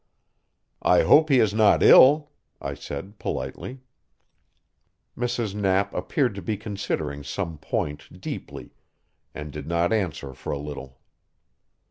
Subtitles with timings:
[0.81, 3.81] "I hope he is not ill," I said politely.
[5.15, 5.53] Mrs.
[5.53, 8.73] Knapp appeared to be considering some point deeply,
[9.35, 10.99] and did not answer for a little.